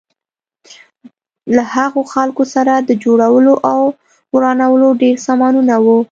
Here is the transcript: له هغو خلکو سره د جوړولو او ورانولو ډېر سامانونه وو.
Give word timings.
له 1.55 1.63
هغو 1.75 2.01
خلکو 2.13 2.43
سره 2.53 2.73
د 2.77 2.89
جوړولو 3.03 3.53
او 3.71 3.81
ورانولو 4.35 4.87
ډېر 5.01 5.15
سامانونه 5.27 5.73
وو. 5.85 5.97